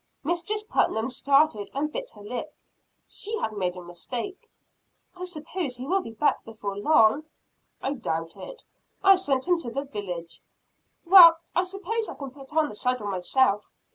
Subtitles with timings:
[0.23, 2.55] Mistress Putnam started and bit her lip.
[3.07, 4.49] She had made a mistake.
[5.15, 7.25] "I suppose he will be back before long."
[7.83, 8.63] "I doubt it.
[9.03, 10.41] I sent him to the village."
[11.05, 13.71] "Well, I suppose I can put on the saddle myself.